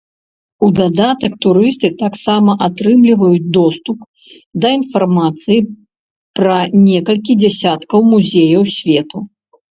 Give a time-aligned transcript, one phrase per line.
[0.65, 3.99] У дадатак турысты таксама атрымліваюць доступ
[4.63, 5.57] да інфармацыі
[6.39, 6.55] пра
[6.87, 9.17] некалькі дзесяткаў музеяў свету.